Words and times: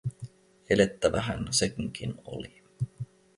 Elettävähän 0.69 1.47
senkin 1.51 2.15
oli. 2.25 2.61